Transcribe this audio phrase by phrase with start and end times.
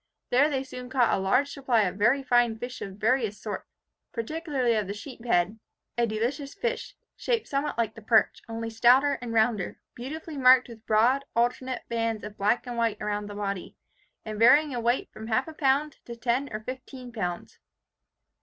[0.31, 3.67] There they soon caught a large supply of very fine fish of various sorts,
[4.11, 5.59] particularly of the sheephead,
[5.95, 10.87] a delicious fish, shaped somewhat like the perch, only stouter and rounder, beautifully marked with
[10.87, 13.75] broad alternate bands of black and white around the body,
[14.25, 17.59] and varying in weight from half a pound to ten or fifteen pounds.